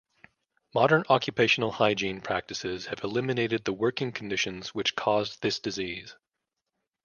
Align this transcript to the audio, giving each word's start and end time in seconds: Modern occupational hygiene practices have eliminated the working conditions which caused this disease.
Modern 0.73 1.03
occupational 1.11 1.73
hygiene 1.73 2.21
practices 2.21 2.87
have 2.87 3.03
eliminated 3.03 3.63
the 3.65 3.73
working 3.73 4.11
conditions 4.11 4.73
which 4.73 4.95
caused 4.95 5.43
this 5.43 5.59
disease. 5.59 6.15